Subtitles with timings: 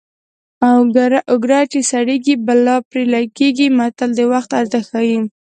[1.25, 5.19] اوګره چې سړېږي بلا پرې لګېږي متل د وخت ارزښت ښيي